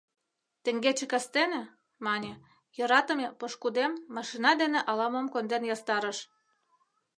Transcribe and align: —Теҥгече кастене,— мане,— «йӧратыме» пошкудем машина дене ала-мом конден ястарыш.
—Теҥгече 0.63 1.05
кастене,— 1.11 1.61
мане,— 2.05 2.33
«йӧратыме» 2.77 3.27
пошкудем 3.39 3.91
машина 4.15 4.51
дене 4.61 4.79
ала-мом 4.89 5.27
конден 5.33 5.63
ястарыш. 5.75 6.17